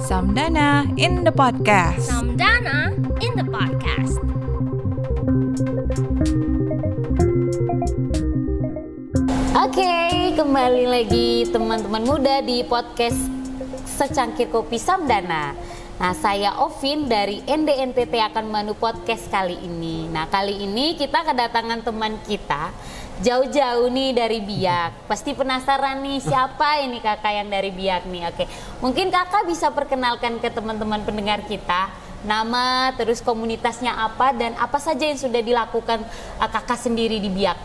Samdana 0.00 0.88
in 0.96 1.28
the 1.28 1.32
podcast. 1.36 2.08
Samdana 2.08 2.88
in 3.20 3.36
the 3.36 3.44
podcast. 3.44 4.16
Oke, 9.60 9.92
kembali 10.32 10.88
lagi 10.88 11.44
teman-teman 11.52 12.00
muda 12.00 12.40
di 12.48 12.64
podcast 12.64 13.20
Secangkir 13.84 14.48
Kopi 14.48 14.80
Samdana. 14.80 15.52
Nah, 16.00 16.12
saya 16.16 16.64
Ovin 16.64 17.04
dari 17.04 17.44
NDNTT 17.44 18.08
akan 18.32 18.48
menu 18.48 18.72
podcast 18.72 19.28
kali 19.28 19.60
ini. 19.68 20.08
Nah, 20.08 20.32
kali 20.32 20.64
ini 20.64 20.96
kita 20.96 21.28
kedatangan 21.28 21.84
teman 21.84 22.16
kita 22.24 22.72
jauh-jauh 23.22 23.86
nih 23.92 24.10
dari 24.16 24.40
Biak. 24.42 25.06
Pasti 25.06 25.36
penasaran 25.36 26.02
nih 26.02 26.18
siapa 26.18 26.82
ini 26.82 26.98
kakak 26.98 27.32
yang 27.44 27.48
dari 27.52 27.70
Biak 27.70 28.08
nih. 28.10 28.22
Oke, 28.32 28.44
mungkin 28.82 29.12
kakak 29.12 29.46
bisa 29.46 29.70
perkenalkan 29.70 30.42
ke 30.42 30.50
teman-teman 30.50 31.04
pendengar 31.06 31.44
kita 31.46 31.92
nama, 32.24 32.90
terus 32.96 33.20
komunitasnya 33.20 33.92
apa 33.92 34.32
dan 34.32 34.56
apa 34.56 34.80
saja 34.80 35.04
yang 35.04 35.20
sudah 35.20 35.44
dilakukan 35.44 36.00
uh, 36.40 36.48
kakak 36.48 36.80
sendiri 36.80 37.20
di 37.20 37.28
Biak. 37.28 37.58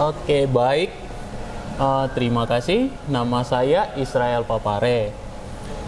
Oke, 0.00 0.48
baik. 0.48 1.02
Eh, 1.72 2.06
terima 2.12 2.44
kasih. 2.44 2.92
Nama 3.08 3.40
saya 3.42 3.80
Israel 3.96 4.44
Papare. 4.44 5.12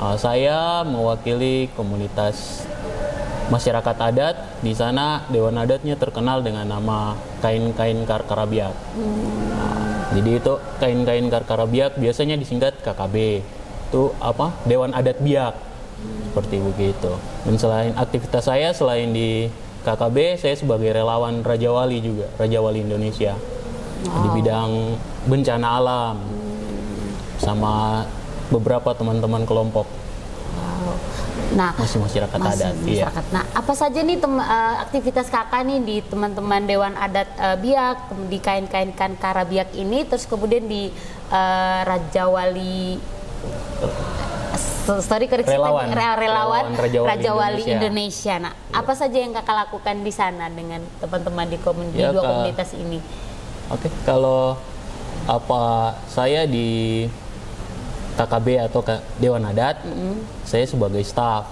Eh, 0.00 0.16
saya 0.16 0.80
mewakili 0.82 1.68
komunitas 1.76 2.64
masyarakat 3.52 3.96
adat. 4.00 4.36
Di 4.64 4.72
sana 4.72 5.24
Dewan 5.28 5.56
Adatnya 5.60 5.96
terkenal 5.98 6.40
dengan 6.40 6.64
nama 6.68 7.18
kain-kain 7.44 8.04
Karkarabiak. 8.08 8.74
Nah, 9.52 10.08
jadi 10.16 10.30
itu 10.40 10.54
kain-kain 10.80 11.26
Karkarabiak 11.28 12.00
biasanya 12.00 12.38
disingkat 12.40 12.80
KKB. 12.80 13.44
Itu 13.90 14.16
apa? 14.20 14.54
Dewan 14.64 14.96
Adat 14.96 15.20
Biak. 15.20 15.54
Seperti 16.32 16.58
begitu. 16.60 17.12
Dan 17.46 17.56
selain 17.56 17.92
aktivitas 17.94 18.44
saya 18.44 18.74
selain 18.74 19.14
di 19.14 19.48
KKB, 19.84 20.40
saya 20.40 20.56
sebagai 20.56 20.90
relawan 20.96 21.44
Raja 21.44 21.70
Wali 21.70 22.00
juga, 22.00 22.26
Raja 22.40 22.58
Wali 22.58 22.82
Indonesia. 22.82 23.36
Di 24.04 24.28
bidang 24.34 24.98
bencana 25.28 25.68
alam. 25.78 26.16
Sama 27.38 28.04
beberapa 28.48 28.94
teman-teman 28.94 29.44
kelompok 29.44 30.03
Nah, 31.54 31.70
masih 31.72 31.98
masyarakat 31.98 32.34
Masih 32.36 32.50
adat. 32.60 32.74
Iya. 32.76 33.06
masyarakat. 33.06 33.24
Nah, 33.30 33.44
apa 33.48 33.72
saja 33.72 34.00
nih 34.00 34.18
tem- 34.18 34.42
eh, 34.44 34.74
aktivitas 34.80 35.26
kakak 35.28 35.62
nih 35.62 35.78
di 35.80 35.96
teman-teman 36.02 36.62
Dewan 36.64 36.94
Adat 36.96 37.28
eh, 37.32 37.56
Biak, 37.56 37.98
di 38.26 38.38
kain-kainkan 38.38 39.14
Kara 39.14 39.42
Biak 39.42 39.70
ini, 39.72 40.02
terus 40.02 40.24
kemudian 40.24 40.64
di 40.64 40.90
eh, 41.30 41.78
Raja 41.80 42.26
Wali 42.26 42.98
sorry 44.84 45.26
koreksi 45.26 45.48
Relawan. 45.50 45.88
tadi, 45.88 45.96
relawan, 45.96 46.20
Relawan 46.20 46.64
Raja 46.76 46.98
Wali 47.00 47.08
Raja 47.08 47.30
Wali 47.32 47.62
Indonesia. 47.62 47.74
Indonesia. 47.80 48.34
Nah, 48.38 48.52
apa 48.74 48.92
saja 48.92 49.16
yang 49.16 49.32
kakak 49.32 49.56
lakukan 49.62 49.96
di 49.98 50.12
sana 50.12 50.46
dengan 50.48 50.84
teman-teman 50.98 51.46
di, 51.46 51.56
komun- 51.56 51.88
di 51.88 51.98
Ya, 51.98 52.10
dua 52.10 52.20
komunitas 52.20 52.70
ini? 52.74 53.00
Oke, 53.66 53.88
kalau 54.04 54.60
apa 55.24 55.62
saya 56.04 56.44
di 56.44 57.08
KKB 58.14 58.46
atau 58.62 58.80
K- 58.80 59.02
Dewan 59.18 59.42
Adat, 59.44 59.82
saya 60.42 60.64
sebagai 60.64 61.02
staff. 61.02 61.50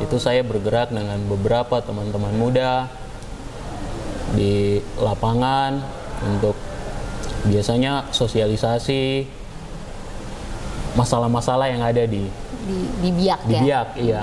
Itu 0.00 0.18
saya 0.18 0.42
bergerak 0.42 0.90
dengan 0.90 1.20
beberapa 1.24 1.78
teman-teman 1.78 2.34
muda 2.34 2.90
di 4.32 4.76
lapangan 4.96 5.78
untuk 6.24 6.58
biasanya 7.46 8.10
sosialisasi 8.10 9.24
masalah-masalah 10.94 11.70
yang 11.70 11.80
ada 11.80 12.02
di 12.04 12.26
Di, 12.66 12.78
di 13.00 13.10
Biak 13.14 13.40
di 13.46 13.52
ya? 13.54 13.60
Biak, 13.62 13.88
iya. 13.96 14.22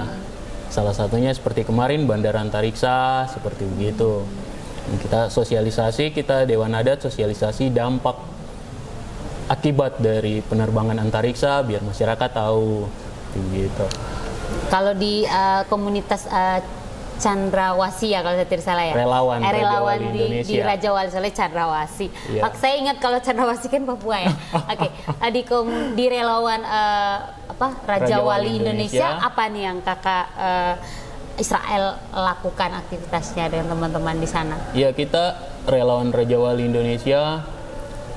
Salah 0.67 0.91
satunya 0.91 1.31
seperti 1.31 1.63
kemarin 1.63 2.03
Bandara 2.03 2.43
Antariksa, 2.43 3.25
seperti 3.31 3.63
begitu. 3.65 4.27
Dan 4.85 4.95
Kita 4.99 5.19
sosialisasi, 5.31 6.11
kita 6.11 6.43
Dewan 6.43 6.75
Adat 6.75 7.01
sosialisasi 7.01 7.71
dampak 7.71 8.19
akibat 9.47 9.97
dari 9.97 10.41
penerbangan 10.41 10.97
antariksa 10.97 11.61
biar 11.61 11.81
masyarakat 11.81 12.29
tahu 12.31 12.89
begitu. 13.31 13.85
Kalau 14.67 14.93
di 14.93 15.21
eh, 15.21 15.61
komunitas 15.65 16.25
eh, 16.25 16.61
Chandrawasi 17.15 18.11
ya 18.11 18.19
kalau 18.19 18.35
saya 18.35 18.43
tidak 18.43 18.65
salah 18.65 18.83
ya. 18.83 18.93
Relawan 18.93 19.39
eh, 19.39 19.47
Raja 19.47 19.55
relawan 19.61 19.87
Wali 19.95 20.03
di, 20.03 20.19
Indonesia. 20.19 20.51
di 20.51 20.55
Raja 20.59 20.89
Wali 20.91 21.07
soalnya 21.09 21.33
Chandrawasi. 21.33 22.07
Iya. 22.27 22.41
Mak- 22.43 22.59
saya 22.59 22.75
ingat 22.75 22.97
kalau 22.99 23.19
Chandrawasi 23.19 23.65
kan 23.67 23.81
Papua 23.85 24.17
ya. 24.19 24.33
Oke, 24.71 24.89
Eh, 25.15 25.31
di 25.31 25.41
kom- 25.41 25.95
di 25.95 26.05
relawan 26.05 26.59
eh, 26.59 27.17
apa 27.47 27.67
Raja, 27.81 28.03
Raja 28.03 28.17
Wali 28.19 28.27
Wali 28.27 28.49
Indonesia, 28.59 28.99
Indonesia. 29.07 29.27
apa 29.31 29.43
nih 29.47 29.63
yang 29.63 29.77
kakak 29.79 30.25
eh, 30.35 30.73
Israel 31.35 31.85
lakukan 32.11 32.71
aktivitasnya 32.77 33.45
dengan 33.47 33.67
teman-teman 33.69 34.15
di 34.17 34.27
sana? 34.27 34.55
Ya 34.71 34.91
kita 34.91 35.39
relawan 35.63 36.11
Raja 36.11 36.35
Wali 36.35 36.67
Indonesia 36.67 37.47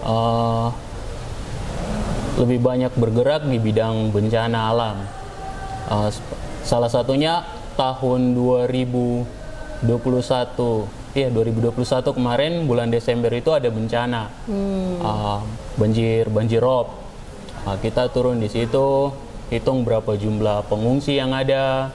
eh, 0.03 0.69
lebih 2.37 2.61
banyak 2.61 2.93
bergerak 2.93 3.47
di 3.47 3.57
bidang 3.57 4.13
bencana 4.13 4.59
alam. 4.69 4.97
Sp- 6.13 6.37
salah 6.63 6.93
satunya 6.93 7.47
tahun 7.81 8.37
2021, 8.37 9.25
iya 11.17 11.33
2021 11.33 12.13
kemarin 12.13 12.69
bulan 12.69 12.93
Desember 12.93 13.33
itu 13.33 13.49
ada 13.55 13.73
bencana 13.73 14.29
Eh, 15.01 15.41
banjir 15.79 16.29
banjir 16.29 16.61
rob. 16.61 16.91
Nah, 17.65 17.79
kita 17.81 18.11
turun 18.11 18.43
di 18.43 18.51
situ, 18.51 19.13
hitung 19.49 19.87
berapa 19.87 20.13
jumlah 20.13 20.69
pengungsi 20.69 21.17
yang 21.17 21.33
ada, 21.33 21.89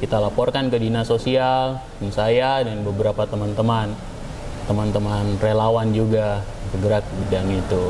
kita 0.00 0.20
laporkan 0.20 0.68
ke 0.68 0.76
dinas 0.76 1.08
sosial, 1.08 1.80
dan 2.00 2.10
saya 2.12 2.60
dan 2.62 2.80
beberapa 2.82 3.24
teman-teman, 3.24 3.92
teman-teman 4.64 5.36
relawan 5.40 5.92
juga 5.92 6.40
bergerak 6.72 7.04
di 7.04 7.14
bidang 7.24 7.48
itu. 7.52 7.84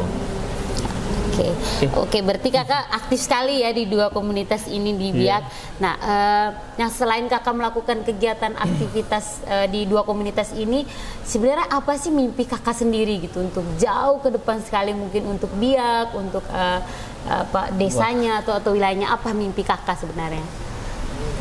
Oke, 1.34 1.50
oke 1.98 2.19
berarti 2.22 2.48
kakak 2.54 2.94
aktif 2.94 3.26
sekali 3.26 3.66
ya 3.66 3.75
di 3.75 3.91
dua 3.91 4.15
komunitas 4.15 4.70
ini 4.70 4.94
di 4.94 5.10
Biak. 5.10 5.42
Nah, 5.82 5.94
eh, 5.98 6.48
yang 6.78 6.94
selain 6.94 7.26
kakak 7.26 7.50
melakukan 7.59 8.06
kegiatan 8.06 8.54
aktivitas 8.54 9.43
eh, 9.43 9.66
di 9.66 9.82
dua 9.82 10.06
komunitas 10.06 10.54
ini, 10.54 10.87
sebenarnya 11.26 11.66
apa 11.75 11.98
sih 11.98 12.14
mimpi 12.14 12.47
kakak 12.47 12.78
sendiri 12.78 13.19
gitu? 13.26 13.43
Untuk 13.43 13.66
jauh 13.82 14.22
ke 14.22 14.31
depan 14.31 14.62
sekali 14.62 14.94
mungkin 14.94 15.26
untuk 15.26 15.50
Biak, 15.59 16.14
untuk 16.14 16.47
eh, 16.54 16.81
apa 17.25 17.72
desanya 17.75 18.44
atau 18.44 18.54
atau 18.54 18.70
wilayahnya 18.76 19.10
apa 19.10 19.34
mimpi 19.34 19.66
kakak 19.66 19.98
sebenarnya? 19.98 20.44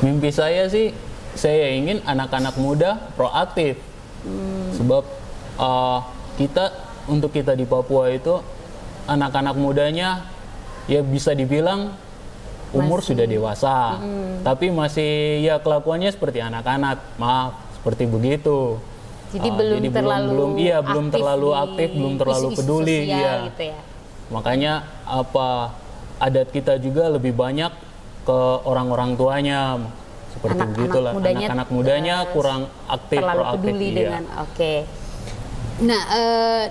Mimpi 0.02 0.34
saya 0.34 0.66
sih, 0.74 0.90
saya 1.38 1.70
ingin 1.70 2.02
anak-anak 2.02 2.58
muda 2.58 2.98
proaktif. 3.14 3.78
Sebab 4.74 5.04
uh, 5.60 6.00
kita 6.40 6.72
untuk 7.12 7.36
kita 7.36 7.52
di 7.54 7.68
Papua 7.68 8.08
itu 8.08 8.40
anak-anak 9.08 9.56
mudanya 9.58 10.28
ya 10.88 11.00
bisa 11.04 11.32
dibilang 11.36 11.96
umur 12.74 13.06
sudah 13.06 13.30
dewasa, 13.30 14.02
tapi 14.42 14.74
masih 14.74 15.46
ya 15.46 15.62
kelakuannya 15.62 16.10
seperti 16.10 16.42
anak-anak. 16.42 16.98
Maaf, 17.22 17.54
seperti 17.78 18.10
begitu. 18.10 18.82
Jadi 19.34 19.50
Uh, 19.50 19.58
belum 19.58 19.84
terlalu 19.90 20.30
belum 20.30 20.52
iya 20.62 20.78
belum 20.82 21.06
aktif 21.10 21.16
terlalu 21.18 21.50
aktif, 21.58 21.90
belum 21.94 22.14
terlalu 22.22 22.48
isu-isu 22.50 22.60
peduli 22.62 22.98
sosial 23.02 23.18
iya. 23.18 23.48
gitu 23.50 23.64
ya. 23.74 23.80
Makanya 24.30 24.74
apa 25.06 25.50
adat 26.22 26.50
kita 26.54 26.74
juga 26.78 27.10
lebih 27.10 27.34
banyak 27.34 27.74
ke 28.24 28.40
orang-orang 28.66 29.18
tuanya 29.18 29.78
seperti 30.34 30.58
Anak-anak 30.58 30.74
begitulah. 30.74 31.12
mudanya, 31.14 31.46
Anak-anak 31.46 31.70
mudanya 31.70 32.16
kurang 32.34 32.62
aktif, 32.90 33.20
terlalu 33.22 33.42
proaktif, 33.42 33.58
peduli 33.62 33.88
iya. 33.90 33.98
dengan 33.98 34.24
oke. 34.42 34.74
Nah, 35.82 36.02
eh, 36.14 36.64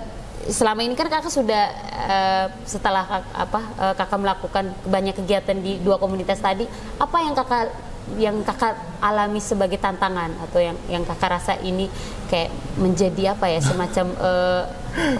selama 0.47 0.81
ini 0.81 0.93
kan 0.93 1.07
kakak 1.07 1.29
sudah 1.29 1.63
eh, 1.87 2.45
setelah 2.63 3.03
kak- 3.03 3.33
apa 3.33 3.59
eh, 3.79 3.93
kakak 3.95 4.19
melakukan 4.19 4.65
banyak 4.83 5.15
kegiatan 5.15 5.57
di 5.57 5.79
dua 5.79 5.95
komunitas 5.95 6.39
tadi, 6.39 6.67
apa 6.97 7.17
yang 7.19 7.33
kakak 7.33 7.71
yang 8.19 8.43
kakak 8.43 8.75
alami 8.99 9.39
sebagai 9.39 9.79
tantangan 9.79 10.27
atau 10.43 10.59
yang 10.59 10.75
yang 10.91 11.07
kakak 11.07 11.39
rasa 11.39 11.55
ini 11.63 11.87
kayak 12.27 12.51
menjadi 12.75 13.31
apa 13.31 13.47
ya 13.47 13.63
semacam 13.63 14.05
eh, 14.19 14.61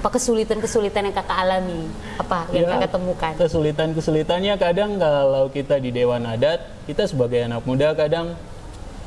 apa 0.03 0.09
kesulitan-kesulitan 0.11 1.07
yang 1.07 1.15
kakak 1.15 1.37
alami 1.39 1.87
apa 2.19 2.43
yang 2.51 2.67
Ya, 2.67 2.75
kakak 2.75 2.91
temukan? 2.91 3.31
Kesulitan-kesulitannya 3.39 4.53
kadang 4.59 4.99
kalau 4.99 5.47
kita 5.47 5.79
di 5.79 5.95
Dewan 5.95 6.27
Adat, 6.27 6.59
kita 6.83 7.07
sebagai 7.07 7.47
anak 7.47 7.63
muda 7.63 7.95
kadang 7.95 8.35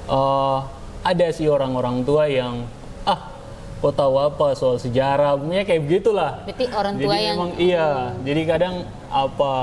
eh, 0.08 0.58
ada 1.05 1.26
sih 1.31 1.46
orang-orang 1.46 2.00
tua 2.02 2.26
yang 2.26 2.64
kok 3.87 3.94
tahu 3.94 4.19
apa 4.19 4.59
soal 4.59 4.83
sejarah, 4.83 5.38
punya 5.38 5.62
kayak 5.62 5.87
begitulah. 5.87 6.43
Berarti 6.43 6.65
orang 6.75 6.94
tua 6.99 7.15
jadi 7.15 7.23
yang 7.23 7.37
memang 7.38 7.50
iya, 7.55 7.88
jadi 8.27 8.43
kadang 8.43 8.75
apa 9.06 9.55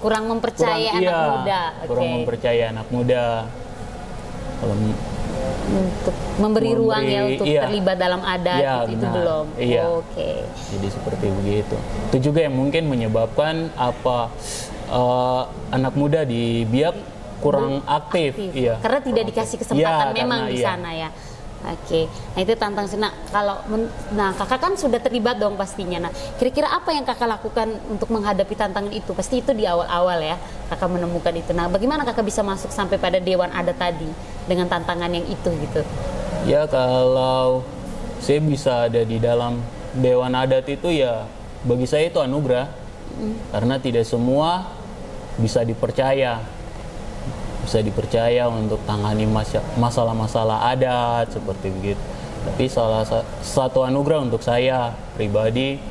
kurang 0.00 0.24
mempercaya 0.32 0.72
kurang 0.72 0.96
anak 0.96 1.04
iya, 1.04 1.20
muda, 1.28 1.60
kurang 1.84 2.06
oke. 2.08 2.14
mempercaya 2.16 2.64
anak 2.72 2.86
muda. 2.88 3.24
Kalau 4.56 4.74
untuk 5.66 6.16
memberi 6.40 6.72
Memberi, 6.72 6.80
ruang 6.80 7.04
ya 7.04 7.20
untuk 7.28 7.46
iya. 7.46 7.62
terlibat 7.68 7.96
dalam 8.00 8.22
adat 8.24 8.60
Iya, 8.64 8.74
itu, 8.80 8.92
itu 8.96 9.04
benar. 9.04 9.14
belum. 9.20 9.44
Iya. 9.60 9.82
Oke. 10.00 10.30
Jadi 10.72 10.86
seperti 10.88 11.26
begitu. 11.36 11.76
Itu 12.08 12.16
juga 12.32 12.38
yang 12.48 12.54
mungkin 12.56 12.82
menyebabkan 12.88 13.54
apa 13.76 14.32
eh, 14.88 15.42
anak 15.76 15.92
muda 15.92 16.24
di 16.24 16.64
Biak 16.64 16.96
kurang 17.44 17.84
aktif, 17.84 18.32
aktif. 18.32 18.52
iya. 18.56 18.80
Karena 18.80 19.00
tidak 19.04 19.24
dikasih 19.28 19.56
kesempatan 19.60 20.06
Iya, 20.08 20.16
memang 20.16 20.40
karena 20.48 20.52
di 20.52 20.56
iya. 20.56 20.64
sana 20.64 20.90
ya. 20.96 21.08
Oke, 21.66 22.06
nah 22.06 22.40
itu 22.46 22.54
tantang 22.54 22.86
nah 22.94 23.10
kalau 23.34 23.58
men- 23.66 23.90
nah 24.14 24.30
kakak 24.38 24.62
kan 24.62 24.72
sudah 24.78 25.02
terlibat 25.02 25.42
dong 25.42 25.58
pastinya. 25.58 26.06
Nah 26.06 26.12
kira-kira 26.38 26.70
apa 26.70 26.94
yang 26.94 27.02
kakak 27.02 27.26
lakukan 27.26 27.74
untuk 27.90 28.06
menghadapi 28.14 28.54
tantangan 28.54 28.94
itu? 28.94 29.10
Pasti 29.10 29.42
itu 29.42 29.50
di 29.50 29.66
awal-awal 29.66 30.22
ya 30.22 30.38
kakak 30.70 30.94
menemukan 30.94 31.34
itu. 31.34 31.50
Nah 31.50 31.66
bagaimana 31.66 32.06
kakak 32.06 32.22
bisa 32.22 32.46
masuk 32.46 32.70
sampai 32.70 33.02
pada 33.02 33.18
dewan 33.18 33.50
adat 33.50 33.74
tadi 33.82 34.06
dengan 34.46 34.70
tantangan 34.70 35.10
yang 35.10 35.26
itu 35.26 35.50
gitu? 35.58 35.82
Ya 36.46 36.70
kalau 36.70 37.66
saya 38.22 38.38
bisa 38.38 38.86
ada 38.86 39.02
di 39.02 39.18
dalam 39.18 39.58
dewan 39.90 40.38
adat 40.38 40.70
itu 40.70 40.86
ya 40.94 41.26
bagi 41.66 41.90
saya 41.90 42.06
itu 42.06 42.22
anugerah 42.22 42.70
karena 43.50 43.74
tidak 43.82 44.06
semua 44.06 44.70
bisa 45.34 45.66
dipercaya 45.66 46.40
bisa 47.66 47.82
dipercaya 47.82 48.46
untuk 48.46 48.78
tangani 48.86 49.26
masalah-masalah 49.76 50.70
adat 50.70 51.34
seperti 51.34 51.74
begitu. 51.74 52.02
Tapi 52.46 52.64
salah 52.70 53.02
sa- 53.02 53.26
satu 53.42 53.82
anugerah 53.82 54.22
untuk 54.22 54.38
saya 54.38 54.94
pribadi 55.18 55.82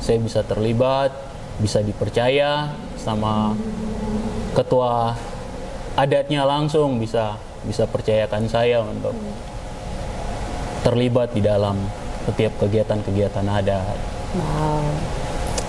saya 0.00 0.18
bisa 0.18 0.40
terlibat, 0.42 1.12
bisa 1.60 1.84
dipercaya 1.84 2.72
sama 2.96 3.52
ketua 4.56 5.14
adatnya 5.94 6.48
langsung 6.48 6.96
bisa 6.96 7.36
bisa 7.68 7.84
percayakan 7.84 8.48
saya 8.48 8.80
untuk 8.80 9.12
terlibat 10.80 11.36
di 11.36 11.44
dalam 11.44 11.76
setiap 12.24 12.56
kegiatan-kegiatan 12.64 13.44
adat. 13.44 13.98
Wow. 14.32 15.19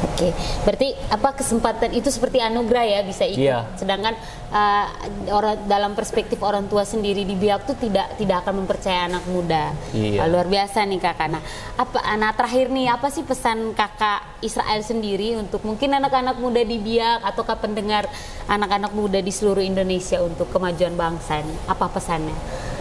Oke, 0.02 0.34
berarti 0.66 0.98
apa 1.14 1.30
kesempatan 1.38 1.94
itu 1.94 2.10
seperti 2.10 2.42
anugerah 2.42 2.86
ya 2.86 3.00
bisa 3.06 3.24
ikut. 3.30 3.38
Iya. 3.38 3.70
Sedangkan 3.78 4.18
uh, 4.50 4.86
orang 5.30 5.62
dalam 5.70 5.94
perspektif 5.94 6.42
orang 6.42 6.66
tua 6.66 6.82
sendiri 6.82 7.22
di 7.22 7.38
biak 7.38 7.70
tuh 7.70 7.78
tidak 7.78 8.18
tidak 8.18 8.42
akan 8.42 8.66
mempercaya 8.66 9.06
anak 9.06 9.22
muda. 9.30 9.78
Iya. 9.94 10.26
Wah, 10.26 10.28
luar 10.30 10.48
biasa 10.50 10.90
nih 10.90 10.98
kakak. 10.98 11.30
Nah, 11.30 11.44
apa 11.78 12.00
nah 12.18 12.34
terakhir 12.34 12.74
nih 12.74 12.90
apa 12.90 13.14
sih 13.14 13.22
pesan 13.22 13.78
kakak 13.78 14.42
Israel 14.42 14.82
sendiri 14.82 15.38
untuk 15.38 15.62
mungkin 15.62 15.94
anak-anak 15.94 16.42
muda 16.42 16.66
di 16.66 16.82
biak 16.82 17.22
ataukah 17.22 17.62
pendengar 17.62 18.10
anak-anak 18.50 18.98
muda 18.98 19.22
di 19.22 19.30
seluruh 19.30 19.62
Indonesia 19.62 20.18
untuk 20.18 20.50
kemajuan 20.50 20.98
bangsa 20.98 21.46
nih? 21.46 21.58
Apa 21.70 21.94
pesannya? 21.94 22.34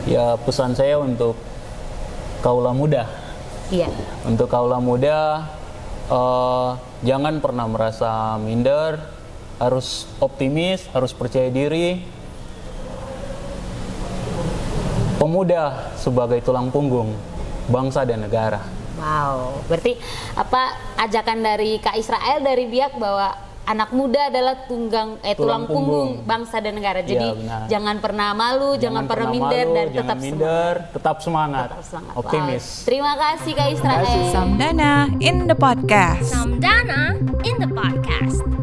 Ya 0.08 0.40
pesan 0.40 0.72
saya 0.72 0.96
untuk 0.96 1.36
kaula 2.40 2.72
muda 2.72 3.28
Iya. 3.70 3.86
Untuk 4.26 4.50
kaula 4.50 4.82
muda, 4.82 5.46
eh, 6.10 6.70
jangan 7.06 7.38
pernah 7.38 7.66
merasa 7.70 8.36
minder, 8.36 8.98
harus 9.62 10.10
optimis, 10.18 10.84
harus 10.90 11.14
percaya 11.14 11.48
diri. 11.48 12.02
Pemuda 15.20 15.92
sebagai 16.00 16.40
tulang 16.40 16.72
punggung 16.72 17.12
bangsa 17.68 18.08
dan 18.08 18.24
negara. 18.24 18.64
Wow, 19.00 19.64
berarti 19.68 19.96
apa 20.36 20.76
ajakan 21.00 21.40
dari 21.40 21.80
Kak 21.80 21.96
Israel 21.96 22.40
dari 22.44 22.68
Biak 22.68 23.00
bahwa 23.00 23.49
anak 23.70 23.90
muda 23.94 24.26
adalah 24.26 24.54
tunggang 24.66 25.22
eh 25.22 25.38
tulang, 25.38 25.38
Tulang 25.38 25.62
punggung. 25.70 26.08
punggung. 26.18 26.26
bangsa 26.26 26.56
dan 26.58 26.74
negara. 26.74 26.98
Iya, 27.00 27.08
Jadi 27.14 27.26
benar. 27.38 27.60
jangan 27.70 27.96
pernah 28.02 28.28
malu, 28.34 28.70
jangan, 28.74 29.02
pernah 29.06 29.28
minder 29.30 29.66
malu, 29.66 29.76
dan 29.78 29.86
jangan 29.86 29.98
tetap 30.02 30.18
minder, 30.18 30.72
tetap 30.90 31.16
semangat, 31.22 31.22
semangat. 31.22 31.68
Tetap 31.70 31.84
semangat. 31.86 32.14
optimis. 32.18 32.64
Wow. 32.66 32.84
Terima 32.90 33.12
kasih 33.14 33.52
Kak 33.54 33.68
Israel. 33.70 34.20
Samdana 34.34 34.92
in 35.22 35.36
the 35.46 35.56
podcast. 35.56 36.26
Samdana 36.26 37.02
in 37.46 37.54
the 37.62 37.70
podcast. 37.70 38.59